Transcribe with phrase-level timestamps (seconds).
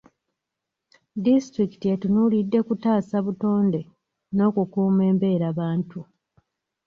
[1.23, 3.81] Disitulikiti etunuulidde kutaasa butonde
[4.35, 5.99] n'okukuuma embeerabantu.